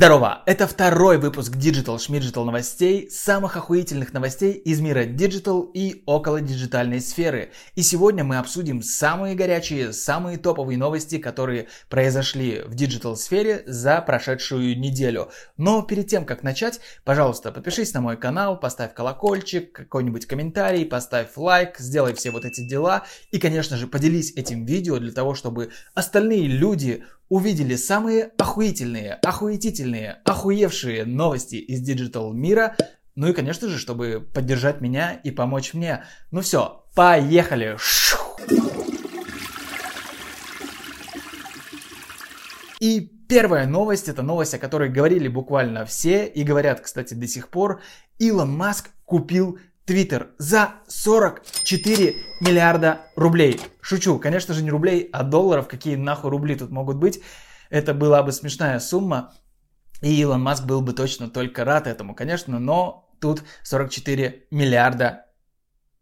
[0.00, 0.42] Здорово!
[0.46, 7.02] Это второй выпуск Digital Schmidgital новостей, самых охуительных новостей из мира Digital и около диджитальной
[7.02, 7.52] сферы.
[7.74, 14.00] И сегодня мы обсудим самые горячие, самые топовые новости, которые произошли в Digital сфере за
[14.00, 15.28] прошедшую неделю.
[15.58, 21.36] Но перед тем, как начать, пожалуйста, подпишись на мой канал, поставь колокольчик, какой-нибудь комментарий, поставь
[21.36, 23.04] лайк, сделай все вот эти дела.
[23.32, 30.18] И, конечно же, поделись этим видео для того, чтобы остальные люди увидели самые охуительные, охуетительные,
[30.24, 32.76] охуевшие новости из digital мира.
[33.14, 36.04] Ну и, конечно же, чтобы поддержать меня и помочь мне.
[36.32, 37.78] Ну все, поехали!
[42.80, 47.48] И первая новость, это новость, о которой говорили буквально все и говорят, кстати, до сих
[47.48, 47.80] пор.
[48.18, 49.58] Илон Маск купил
[49.90, 53.60] Твиттер за 44 миллиарда рублей.
[53.80, 55.66] Шучу, конечно же не рублей, а долларов.
[55.66, 57.20] Какие нахуй рубли тут могут быть?
[57.70, 59.34] Это была бы смешная сумма.
[60.00, 65.26] И Илон Маск был бы точно только рад этому, конечно, но тут 44 миллиарда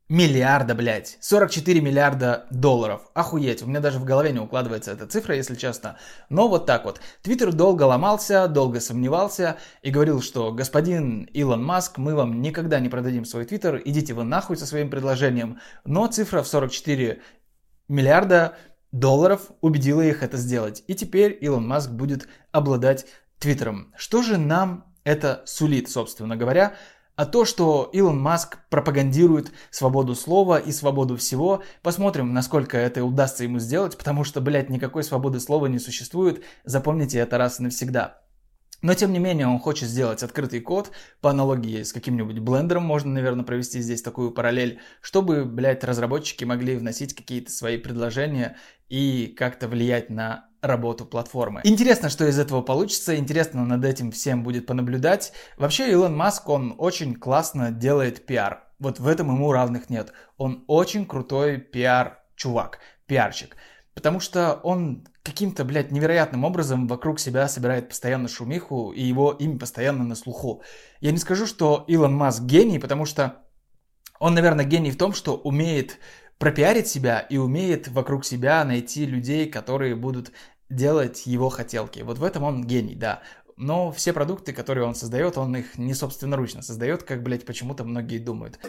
[0.09, 1.19] Миллиарда, блядь.
[1.21, 3.03] 44 миллиарда долларов.
[3.13, 3.63] Охуеть.
[3.63, 5.99] У меня даже в голове не укладывается эта цифра, если честно.
[6.31, 6.99] Но вот так вот.
[7.21, 12.89] Твиттер долго ломался, долго сомневался и говорил, что господин Илон Маск, мы вам никогда не
[12.89, 15.59] продадим свой Твиттер, идите вы нахуй со своим предложением.
[15.85, 17.21] Но цифра в 44
[17.89, 18.57] миллиарда
[18.93, 20.83] долларов убедила их это сделать.
[20.87, 23.05] И теперь Илон Маск будет обладать
[23.39, 23.93] Твиттером.
[23.95, 26.77] Что же нам это сулит, собственно говоря?
[27.19, 33.43] А то, что Илон Маск пропагандирует свободу слова и свободу всего, посмотрим, насколько это удастся
[33.43, 38.21] ему сделать, потому что, блядь, никакой свободы слова не существует, запомните это раз и навсегда.
[38.81, 40.91] Но, тем не менее, он хочет сделать открытый код,
[41.21, 46.77] по аналогии с каким-нибудь блендером, можно, наверное, провести здесь такую параллель, чтобы, блядь, разработчики могли
[46.77, 48.57] вносить какие-то свои предложения
[48.89, 51.61] и как-то влиять на работу платформы.
[51.65, 55.33] Интересно, что из этого получится, интересно над этим всем будет понаблюдать.
[55.57, 58.65] Вообще Илон Маск, он очень классно делает пиар.
[58.79, 60.13] Вот в этом ему равных нет.
[60.37, 63.57] Он очень крутой пиар-чувак, пиарщик.
[63.99, 69.59] Потому что он каким-то, блядь, невероятным образом вокруг себя собирает постоянно шумиху, и его имя
[69.59, 70.63] постоянно на слуху.
[71.01, 73.43] Я не скажу, что Илон Маск гений, потому что
[74.21, 75.99] он, наверное, гений в том, что умеет
[76.39, 80.31] пропиарить себя и умеет вокруг себя найти людей, которые будут
[80.71, 81.99] делать его хотелки.
[82.03, 83.23] Вот в этом он гений, да.
[83.57, 88.19] Но все продукты, которые он создает, он их не собственноручно создает, как, блядь, почему-то многие
[88.19, 88.61] думают.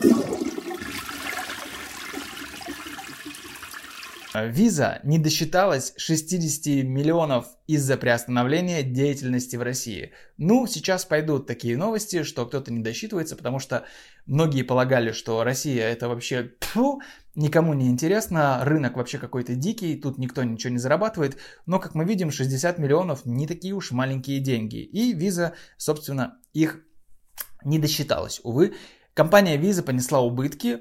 [4.46, 10.14] Виза не досчиталась 60 миллионов из-за приостановления деятельности в России.
[10.38, 13.86] Ну, сейчас пойдут такие новости, что кто-то не досчитывается, потому что
[14.26, 17.02] многие полагали, что Россия это вообще фу,
[17.36, 21.38] никому не интересно, рынок вообще какой-то дикий, тут никто ничего не зарабатывает.
[21.66, 24.78] Но, как мы видим, 60 миллионов не такие уж маленькие деньги.
[24.78, 26.82] И Виза, собственно, их
[27.64, 28.74] не досчиталась, увы.
[29.14, 30.80] Компания Visa понесла убытки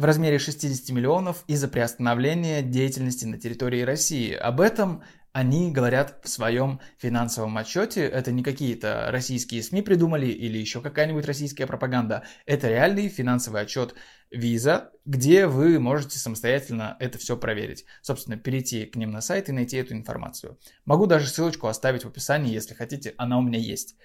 [0.00, 4.32] в размере 60 миллионов из-за приостановления деятельности на территории России.
[4.32, 5.02] Об этом
[5.32, 8.06] они говорят в своем финансовом отчете.
[8.06, 12.24] Это не какие-то российские СМИ придумали или еще какая-нибудь российская пропаганда.
[12.46, 13.94] Это реальный финансовый отчет
[14.34, 17.84] Visa, где вы можете самостоятельно это все проверить.
[18.00, 20.58] Собственно, перейти к ним на сайт и найти эту информацию.
[20.86, 23.96] Могу даже ссылочку оставить в описании, если хотите, она у меня есть.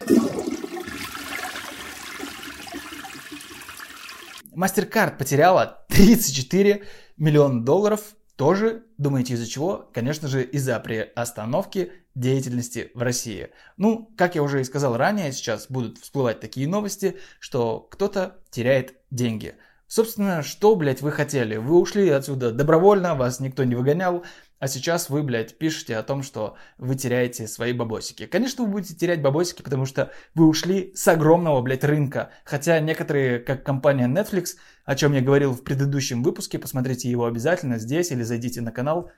[4.55, 6.83] MasterCard потеряла 34
[7.17, 8.15] миллиона долларов.
[8.35, 9.89] Тоже, думаете, из-за чего?
[9.93, 13.49] Конечно же, из-за приостановки деятельности в России.
[13.77, 18.95] Ну, как я уже и сказал ранее, сейчас будут всплывать такие новости, что кто-то теряет
[19.11, 19.55] деньги.
[19.87, 21.57] Собственно, что, блядь, вы хотели?
[21.57, 24.25] Вы ушли отсюда добровольно, вас никто не выгонял,
[24.59, 28.25] а сейчас вы, блядь, пишете о том, что вы теряете свои бабосики.
[28.25, 32.31] Конечно, вы будете терять бабосики, потому что вы ушли с огромного, блядь, рынка.
[32.45, 34.55] Хотя некоторые, как компания Netflix,
[34.85, 39.11] о чем я говорил в предыдущем выпуске, посмотрите его обязательно здесь или зайдите на канал,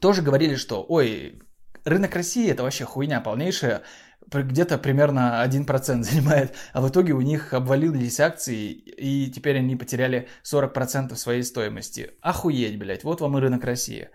[0.00, 1.40] тоже говорили, что, ой,
[1.88, 3.82] рынок России это вообще хуйня полнейшая,
[4.30, 10.28] где-то примерно 1% занимает, а в итоге у них обвалились акции, и теперь они потеряли
[10.44, 12.12] 40% своей стоимости.
[12.20, 14.08] Охуеть, блядь, вот вам и рынок России.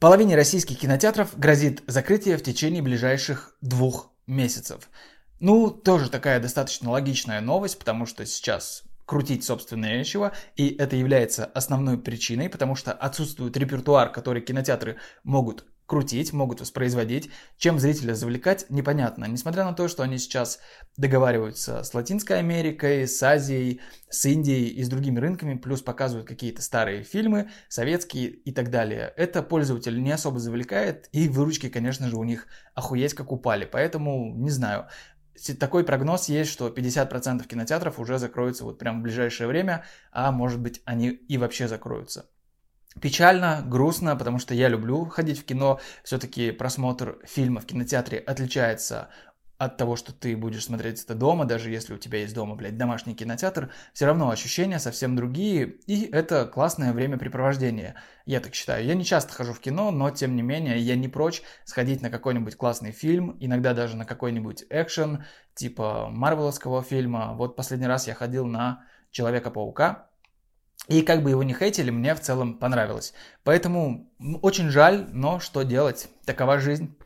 [0.00, 4.88] Половине российских кинотеатров грозит закрытие в течение ближайших двух месяцев.
[5.40, 11.46] Ну, тоже такая достаточно логичная новость, потому что сейчас крутить, собственно, нечего, и это является
[11.46, 17.30] основной причиной, потому что отсутствует репертуар, который кинотеатры могут крутить, могут воспроизводить.
[17.56, 19.24] Чем зрителя завлекать, непонятно.
[19.24, 20.58] Несмотря на то, что они сейчас
[20.98, 26.60] договариваются с Латинской Америкой, с Азией, с Индией и с другими рынками, плюс показывают какие-то
[26.60, 29.14] старые фильмы, советские и так далее.
[29.16, 33.64] Это пользователь не особо завлекает, и выручки, конечно же, у них охуеть как упали.
[33.64, 34.88] Поэтому, не знаю,
[35.58, 40.60] такой прогноз есть, что 50% кинотеатров уже закроются вот прямо в ближайшее время, а может
[40.60, 42.26] быть они и вообще закроются.
[43.00, 45.78] Печально, грустно, потому что я люблю ходить в кино.
[46.02, 49.08] Все-таки просмотр фильма в кинотеатре отличается
[49.58, 52.78] от того, что ты будешь смотреть это дома, даже если у тебя есть дома, блядь,
[52.78, 58.86] домашний кинотеатр, все равно ощущения совсем другие, и это классное времяпрепровождение, я так считаю.
[58.86, 62.08] Я не часто хожу в кино, но тем не менее я не прочь сходить на
[62.08, 65.24] какой-нибудь классный фильм, иногда даже на какой-нибудь экшен,
[65.54, 67.34] типа марвеловского фильма.
[67.34, 70.08] Вот последний раз я ходил на Человека-паука,
[70.86, 73.12] и как бы его не хейтили, мне в целом понравилось.
[73.42, 74.08] Поэтому
[74.42, 76.08] очень жаль, но что делать?
[76.24, 76.96] Такова жизнь.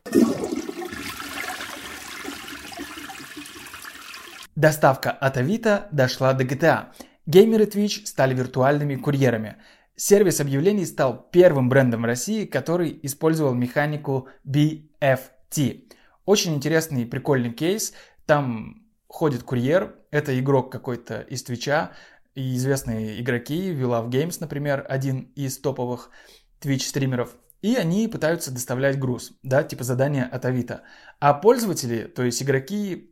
[4.62, 6.92] Доставка от Авито дошла до GTA.
[7.26, 9.56] Геймеры Twitch стали виртуальными курьерами.
[9.96, 15.88] Сервис объявлений стал первым брендом в России, который использовал механику BFT.
[16.26, 17.92] Очень интересный и прикольный кейс.
[18.24, 21.90] Там ходит курьер, это игрок какой-то из Твича,
[22.36, 26.10] и известные игроки, Villa Games, например, один из топовых
[26.60, 27.30] Twitch-стримеров,
[27.62, 30.82] и они пытаются доставлять груз, да, типа задания от Авито.
[31.18, 33.11] А пользователи, то есть игроки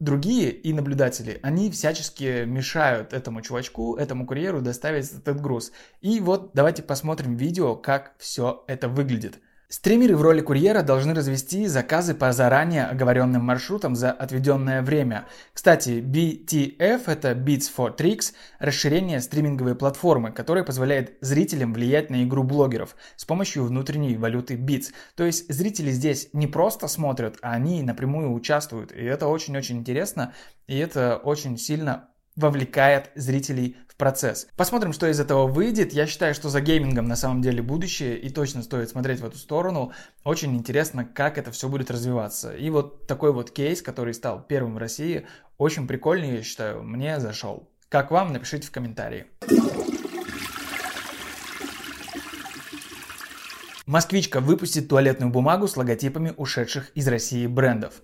[0.00, 5.72] другие и наблюдатели, они всячески мешают этому чувачку, этому курьеру доставить этот груз.
[6.00, 9.38] И вот давайте посмотрим видео, как все это выглядит.
[9.76, 15.26] Стримеры в роли курьера должны развести заказы по заранее оговоренным маршрутам за отведенное время.
[15.52, 22.44] Кстати, BTF– это Beats for Tricks, расширение стриминговой платформы, которая позволяет зрителям влиять на игру
[22.44, 24.92] блогеров с помощью внутренней валюты Beats.
[25.16, 28.92] То есть зрители здесь не просто смотрят, а они напрямую участвуют.
[28.92, 30.34] И это очень-очень интересно,
[30.68, 34.48] и это очень сильно вовлекает зрителей в процесс.
[34.56, 35.92] Посмотрим, что из этого выйдет.
[35.92, 39.38] Я считаю, что за геймингом на самом деле будущее, и точно стоит смотреть в эту
[39.38, 39.92] сторону.
[40.24, 42.54] Очень интересно, как это все будет развиваться.
[42.54, 45.26] И вот такой вот кейс, который стал первым в России,
[45.58, 47.70] очень прикольный, я считаю, мне зашел.
[47.88, 49.26] Как вам, напишите в комментарии.
[53.86, 58.02] Москвичка выпустит туалетную бумагу с логотипами ушедших из России брендов.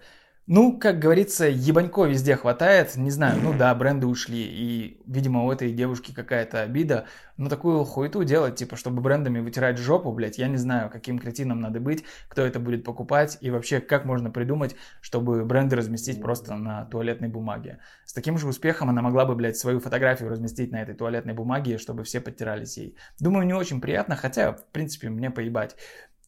[0.52, 2.96] Ну, как говорится, ебанько везде хватает.
[2.96, 4.42] Не знаю, ну да, бренды ушли.
[4.42, 7.06] И, видимо, у этой девушки какая-то обида.
[7.36, 11.60] Но такую хуету делать, типа, чтобы брендами вытирать жопу, блядь, я не знаю, каким кретином
[11.60, 13.38] надо быть, кто это будет покупать.
[13.40, 17.78] И вообще, как можно придумать, чтобы бренды разместить просто на туалетной бумаге.
[18.04, 21.78] С таким же успехом она могла бы, блядь, свою фотографию разместить на этой туалетной бумаге,
[21.78, 22.96] чтобы все подтирались ей.
[23.20, 25.76] Думаю, не очень приятно, хотя, в принципе, мне поебать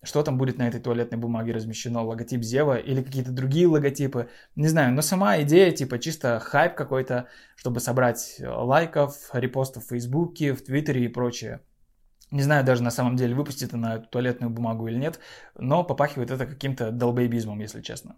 [0.02, 4.68] что там будет на этой туалетной бумаге размещено, логотип Зева или какие-то другие логотипы, не
[4.68, 10.54] знаю, но сама идея, типа, чисто хайп какой-то, чтобы собрать э, лайков, репостов в Фейсбуке,
[10.54, 11.60] в Твиттере и прочее.
[12.32, 15.20] Не знаю даже на самом деле, выпустит она туалетную бумагу или нет,
[15.54, 18.16] но попахивает это каким-то долбоебизмом, если честно.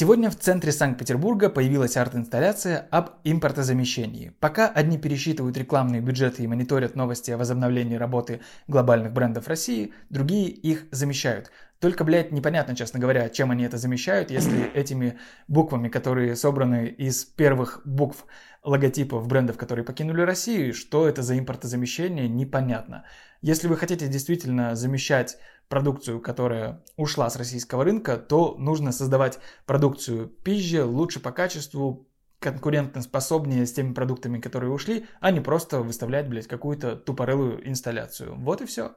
[0.00, 4.32] Сегодня в центре Санкт-Петербурга появилась арт-инсталляция об импортозамещении.
[4.38, 10.50] Пока одни пересчитывают рекламные бюджеты и мониторят новости о возобновлении работы глобальных брендов России, другие
[10.50, 11.50] их замещают.
[11.80, 15.18] Только, блядь, непонятно, честно говоря, чем они это замещают, если этими
[15.48, 18.24] буквами, которые собраны из первых букв
[18.62, 23.04] логотипов брендов, которые покинули Россию, что это за импортозамещение, непонятно.
[23.42, 30.28] Если вы хотите действительно замещать продукцию, которая ушла с российского рынка, то нужно создавать продукцию
[30.28, 32.08] пизже, лучше по качеству,
[32.38, 38.36] конкурентно способнее с теми продуктами, которые ушли, а не просто выставлять, блядь, какую-то тупорылую инсталляцию.
[38.36, 38.94] Вот и все.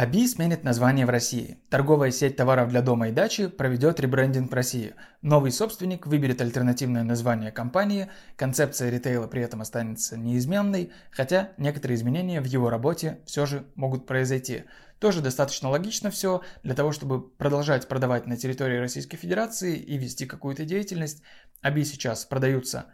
[0.00, 1.58] Аби сменит название в России.
[1.70, 4.94] Торговая сеть товаров для дома и дачи проведет ребрендинг в России.
[5.22, 12.40] Новый собственник выберет альтернативное название компании, концепция ритейла при этом останется неизменной, хотя некоторые изменения
[12.40, 14.66] в его работе все же могут произойти.
[15.00, 20.26] Тоже достаточно логично все, для того чтобы продолжать продавать на территории Российской Федерации и вести
[20.26, 21.24] какую-то деятельность.
[21.60, 22.86] Аби сейчас продаются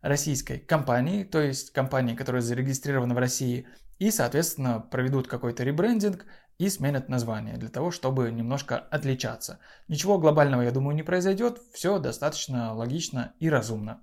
[0.00, 3.66] российской компании, то есть компании, которая зарегистрирована в России,
[3.98, 6.26] и, соответственно, проведут какой-то ребрендинг
[6.58, 9.58] и сменят название для того, чтобы немножко отличаться.
[9.88, 14.00] Ничего глобального, я думаю, не произойдет, все достаточно логично и разумно.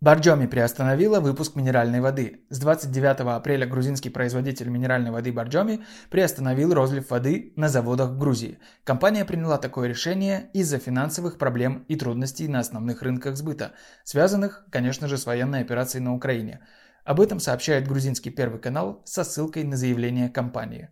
[0.00, 2.44] Барджоми приостановила выпуск минеральной воды.
[2.50, 8.60] С 29 апреля грузинский производитель минеральной воды Барджоми приостановил розлив воды на заводах в Грузии.
[8.84, 13.72] Компания приняла такое решение из-за финансовых проблем и трудностей на основных рынках сбыта,
[14.04, 16.60] связанных, конечно же, с военной операцией на Украине.
[17.08, 20.90] Об этом сообщает грузинский Первый канал со ссылкой на заявление компании.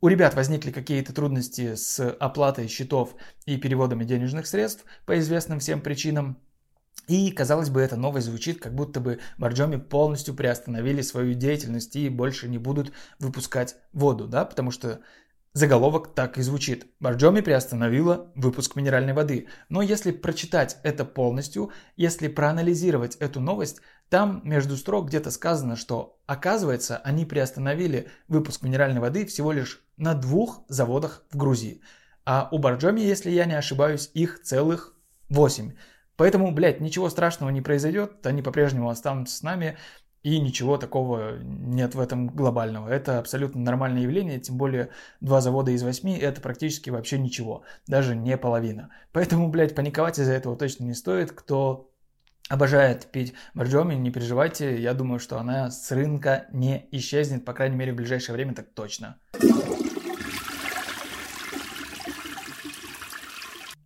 [0.00, 5.82] У ребят возникли какие-то трудности с оплатой счетов и переводами денежных средств по известным всем
[5.82, 6.38] причинам,
[7.08, 12.08] и, казалось бы, эта новость звучит, как будто бы Борджоми полностью приостановили свою деятельность и
[12.08, 15.00] больше не будут выпускать воду, да, потому что
[15.58, 16.86] заголовок так и звучит.
[17.00, 19.48] Борджоми приостановила выпуск минеральной воды.
[19.68, 26.18] Но если прочитать это полностью, если проанализировать эту новость, там между строк где-то сказано, что
[26.26, 31.82] оказывается они приостановили выпуск минеральной воды всего лишь на двух заводах в Грузии.
[32.24, 34.94] А у Борджоми, если я не ошибаюсь, их целых
[35.28, 35.72] восемь.
[36.16, 39.76] Поэтому, блядь, ничего страшного не произойдет, они по-прежнему останутся с нами,
[40.22, 42.88] и ничего такого нет в этом глобального.
[42.88, 48.16] Это абсолютно нормальное явление, тем более два завода из восьми– это практически вообще ничего, даже
[48.16, 48.90] не половина.
[49.12, 51.32] Поэтому, блядь, паниковать из-за этого точно не стоит.
[51.32, 51.90] Кто
[52.48, 57.76] обожает пить боржоми, не переживайте, я думаю, что она с рынка не исчезнет, по крайней
[57.76, 59.18] мере, в ближайшее время так точно.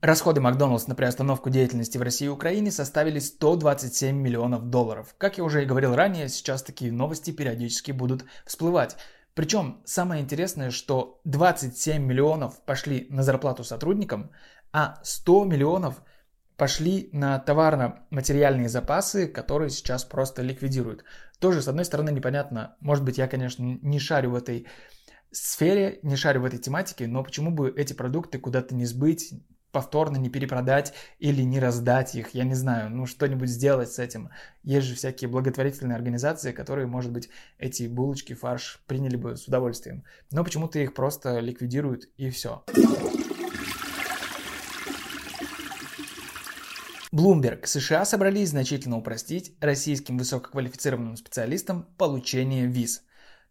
[0.03, 5.15] Расходы Макдоналдс на приостановку деятельности в России и Украине составили 127 миллионов долларов.
[5.17, 8.97] Как я уже и говорил ранее, сейчас такие новости периодически будут всплывать.
[9.35, 14.33] Причем самое интересное, что 27 миллионов пошли на зарплату сотрудникам,
[14.73, 16.03] а 100 миллионов
[16.57, 21.05] пошли на товарно-материальные запасы, которые сейчас просто ликвидируют.
[21.39, 22.75] Тоже, с одной стороны, непонятно.
[22.81, 24.67] Может быть, я, конечно, не шарю в этой
[25.31, 29.33] сфере, не шарю в этой тематике, но почему бы эти продукты куда-то не сбыть,
[29.73, 34.31] повторно не перепродать или не раздать их, я не знаю, ну что-нибудь сделать с этим.
[34.63, 40.05] Есть же всякие благотворительные организации, которые, может быть, эти булочки, фарш приняли бы с удовольствием.
[40.31, 42.63] Но почему-то их просто ликвидируют и все.
[47.13, 47.67] Bloomberg.
[47.67, 53.03] США собрались значительно упростить российским высококвалифицированным специалистам получение виз.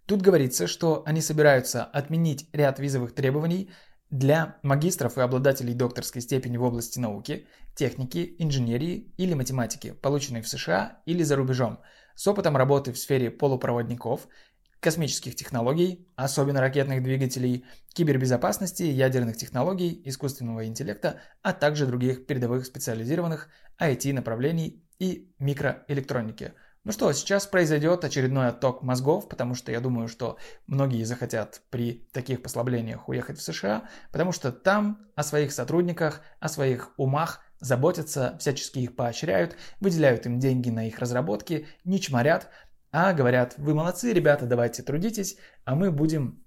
[0.08, 3.70] Тут говорится, что они собираются отменить ряд визовых требований
[4.12, 10.50] для магистров и обладателей докторской степени в области науки, техники, инженерии или математики, полученной в
[10.50, 11.80] США или за рубежом,
[12.15, 14.27] с опытом работы в сфере полупроводников,
[14.82, 23.48] космических технологий, особенно ракетных двигателей, кибербезопасности, ядерных технологий, искусственного интеллекта, а также других передовых специализированных
[23.80, 26.53] IT-направлений и микроэлектроники–
[26.84, 32.08] ну что, сейчас произойдет очередной отток мозгов, потому что я думаю, что многие захотят при
[32.12, 38.36] таких послаблениях уехать в США, потому что там о своих сотрудниках, о своих умах заботятся,
[38.40, 42.50] всячески их поощряют, выделяют им деньги на их разработки, не чморят,
[42.92, 46.44] а говорят, вы молодцы, ребята, давайте трудитесь, а мы будем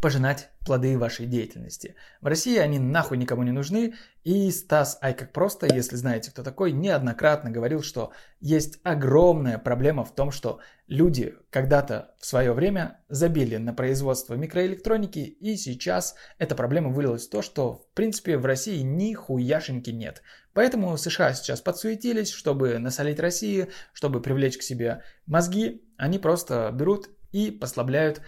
[0.00, 1.94] пожинать плоды вашей деятельности.
[2.20, 3.94] В России они нахуй никому не нужны,
[4.24, 10.04] и Стас Ай как просто, если знаете кто такой, неоднократно говорил, что есть огромная проблема
[10.04, 16.54] в том, что люди когда-то в свое время забили на производство микроэлектроники, и сейчас эта
[16.54, 20.22] проблема вылилась в то, что в принципе в России ни хуяшеньки нет.
[20.54, 27.10] Поэтому США сейчас подсуетились, чтобы насолить России, чтобы привлечь к себе мозги, они просто берут
[27.32, 28.20] и послабляют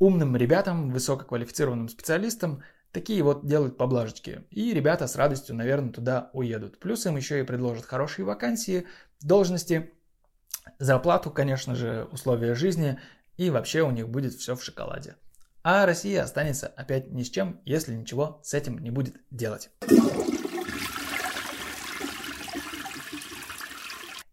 [0.00, 4.44] умным ребятам, высококвалифицированным специалистам такие вот делают поблажечки.
[4.50, 6.80] И ребята с радостью, наверное, туда уедут.
[6.80, 8.86] Плюс им еще и предложат хорошие вакансии,
[9.20, 9.92] должности,
[10.80, 12.98] зарплату, конечно же, условия жизни.
[13.36, 15.16] И вообще у них будет все в шоколаде.
[15.62, 19.70] А Россия останется опять ни с чем, если ничего с этим не будет делать.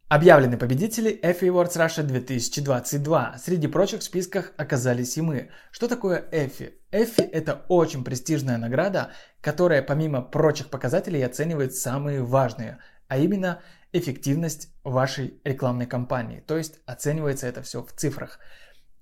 [0.10, 3.40] Объявлены победители Effie Awards Russia 2022.
[3.44, 5.50] Среди прочих в списках оказались и мы.
[5.70, 6.76] Что такое Effie?
[6.94, 9.12] Effie это очень престижная награда,
[9.42, 13.62] которая помимо прочих показателей оценивает самые важные, а именно
[13.92, 16.40] эффективность вашей рекламной кампании.
[16.40, 18.40] То есть оценивается это все в цифрах.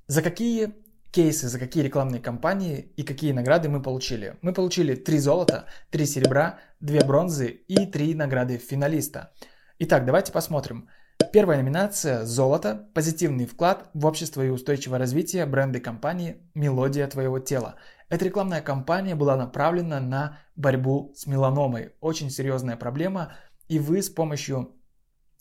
[0.08, 0.74] За какие
[1.12, 4.40] кейсы, за какие рекламные кампании и какие награды мы получили?
[4.42, 9.34] Мы получили 3 золота, 3 серебра, 2 бронзы и 3 награды финалиста.
[9.78, 10.88] Итак, давайте посмотрим.
[11.32, 12.90] Первая номинация– «Золото.
[12.94, 17.76] Позитивный вклад в общество и устойчивое развитие бренда компании «Мелодия твоего тела».
[18.10, 21.94] Эта рекламная кампания была направлена на борьбу с меланомой.
[22.02, 23.34] Очень серьезная проблема,
[23.70, 24.76] и вы с помощью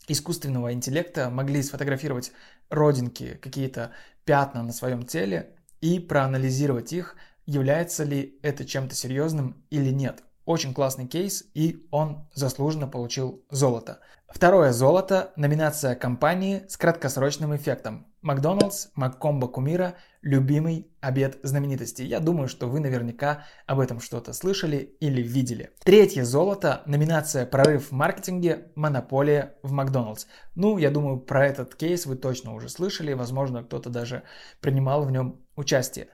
[0.07, 2.31] искусственного интеллекта могли сфотографировать
[2.69, 3.91] родинки, какие-то
[4.23, 10.23] пятна на своем теле и проанализировать их, является ли это чем-то серьезным или нет.
[10.45, 13.99] Очень классный кейс, и он заслуженно получил золото.
[14.27, 18.07] Второе золото– номинация компании с краткосрочным эффектом.
[18.21, 22.05] Макдоналдс, Маккомбо Кумира, любимый обед знаменитостей.
[22.05, 25.69] Я думаю, что вы наверняка об этом что-то слышали или видели.
[25.83, 28.71] Третье золото– номинация «Прорыв в маркетинге.
[28.75, 30.25] Монополия в Макдоналдс».
[30.55, 34.23] Ну, я думаю, про этот кейс вы точно уже слышали, возможно, кто-то даже
[34.59, 36.07] принимал в нем участие.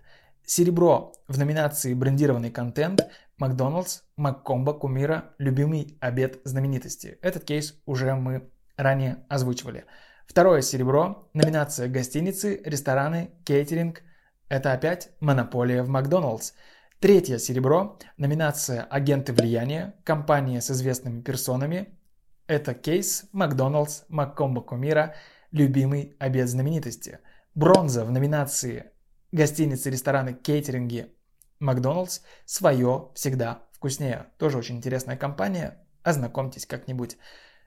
[0.46, 3.08] Серебро в номинации «Брендированный контент»,
[3.42, 7.18] Макдоналдс, Маккомбо, Кумира, любимый обед знаменитости.
[7.24, 9.86] Этот кейс уже мы ранее озвучивали.
[10.28, 14.04] Второе серебро, номинация гостиницы, рестораны, кейтеринг.
[14.48, 16.52] Это опять монополия в Макдоналдс.
[17.00, 21.98] Третье серебро, номинация агенты влияния, компания с известными персонами.
[22.46, 25.16] Это кейс Макдоналдс, Маккомбо, Кумира,
[25.50, 27.18] любимый обед знаменитости.
[27.56, 28.92] Бронза в номинации
[29.32, 31.16] гостиницы, рестораны, кейтеринги,
[31.62, 34.26] Макдоналдс свое всегда вкуснее.
[34.38, 35.78] Тоже очень интересная компания.
[36.04, 37.18] Ознакомьтесь как-нибудь.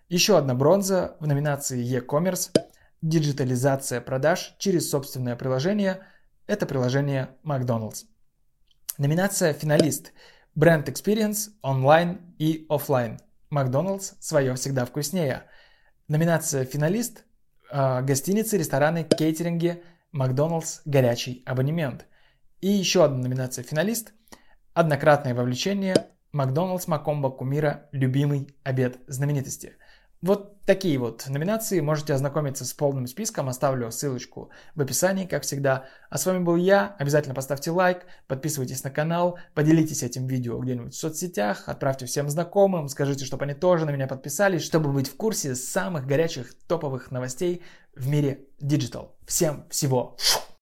[0.09, 2.51] Еще одна бронза в номинации e-commerce.
[3.01, 6.07] Диджитализация продаж через собственное приложение.
[6.47, 8.05] Это приложение Макдоналдс.
[8.99, 10.13] Номинация финалист.
[10.55, 13.19] Бренд Experience онлайн и офлайн.
[13.51, 15.45] Макдоналдс свое всегда вкуснее.
[16.09, 17.25] Номинация финалист.
[17.71, 19.83] А, гостиницы, рестораны, кейтеринги.
[20.13, 22.07] Макдоналдс горячий абонемент.
[22.65, 24.15] И еще одна номинация финалист.
[24.73, 26.07] Однократное вовлечение.
[26.33, 29.77] Макдоналдс, Макомбо, Кумира, любимый обед знаменитости.
[30.23, 31.81] Вот такие вот номинации.
[31.81, 33.51] Можете ознакомиться с полным списком.
[33.51, 35.85] Оставлю ссылочку в описании, как всегда.
[36.09, 36.97] А с вами был я.
[36.99, 42.89] Обязательно поставьте лайк, подписывайтесь на канал, поделитесь этим видео где-нибудь в соцсетях, отправьте всем знакомым,
[42.89, 47.61] скажите, чтобы они тоже на меня подписались, чтобы быть в курсе самых горячих топовых новостей
[47.95, 49.11] в мире Digital.
[49.27, 50.17] Всем всего